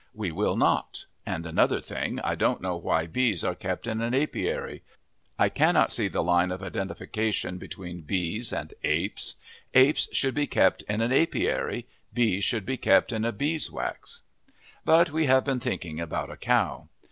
We 0.15 0.31
will 0.31 0.55
not. 0.55 1.05
And 1.27 1.45
another 1.45 1.79
thing, 1.79 2.19
I 2.21 2.33
don't 2.33 2.59
know 2.59 2.75
why 2.75 3.05
bees 3.05 3.43
are 3.43 3.53
kept 3.53 3.85
in 3.85 4.01
an 4.01 4.15
apiary. 4.15 4.81
I 5.37 5.47
cannot 5.49 5.91
see 5.91 6.07
the 6.07 6.23
line 6.23 6.51
of 6.51 6.63
identification 6.63 7.59
between 7.59 8.01
bees 8.01 8.51
and 8.51 8.73
apes. 8.83 9.35
Apes 9.75 10.09
should 10.11 10.33
be 10.33 10.47
kept 10.47 10.81
in 10.89 11.01
an 11.01 11.13
apiary; 11.13 11.85
bees 12.11 12.43
should 12.43 12.65
be 12.65 12.77
kept 12.77 13.11
in 13.11 13.23
a 13.23 13.31
beeswax. 13.31 14.23
But 14.85 15.11
we 15.11 15.27
have 15.27 15.45
been 15.45 15.59
thinking 15.59 15.99
about 15.99 16.31
a 16.31 16.35
cow. 16.37 16.87